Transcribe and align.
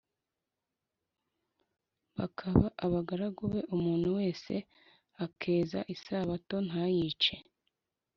bakaba 2.17 2.65
abagaragu 2.85 3.43
be, 3.51 3.59
umuntu 3.75 4.07
wese 4.17 4.53
akeza 5.25 5.79
isabato 5.93 6.55
ntayice, 6.67 7.35